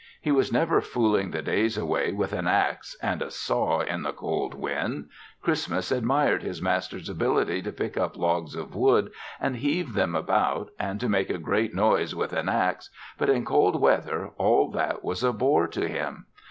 He 0.19 0.31
was 0.31 0.51
never 0.51 0.81
fooling 0.81 1.29
the 1.29 1.43
days 1.43 1.77
away 1.77 2.11
with 2.11 2.33
an 2.33 2.47
axe 2.47 2.97
and 3.03 3.21
a 3.21 3.29
saw 3.29 3.81
in 3.81 4.01
the 4.01 4.11
cold 4.11 4.55
wind. 4.55 5.09
Christmas 5.43 5.91
admired 5.91 6.41
his 6.41 6.59
master's 6.59 7.07
ability 7.07 7.61
to 7.61 7.71
pick 7.71 7.97
up 7.97 8.17
logs 8.17 8.55
of 8.55 8.73
wood 8.73 9.11
and 9.39 9.57
heave 9.57 9.93
them 9.93 10.15
about 10.15 10.71
and 10.79 10.99
to 11.01 11.07
make 11.07 11.29
a 11.29 11.37
great 11.37 11.75
noise 11.75 12.15
with 12.15 12.33
an 12.33 12.49
axe 12.49 12.89
but, 13.19 13.29
in 13.29 13.45
cold 13.45 13.79
weather, 13.79 14.31
all 14.39 14.71
that 14.71 15.03
was 15.03 15.23
a 15.23 15.31
bore 15.31 15.67
to 15.67 15.87
him. 15.87 16.25